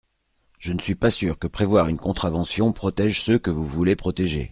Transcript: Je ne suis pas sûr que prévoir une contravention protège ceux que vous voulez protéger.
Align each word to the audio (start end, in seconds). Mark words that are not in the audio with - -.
Je 0.57 0.73
ne 0.73 0.79
suis 0.79 0.95
pas 0.95 1.11
sûr 1.11 1.37
que 1.37 1.45
prévoir 1.45 1.87
une 1.87 1.99
contravention 1.99 2.73
protège 2.73 3.21
ceux 3.21 3.37
que 3.37 3.51
vous 3.51 3.67
voulez 3.67 3.95
protéger. 3.95 4.49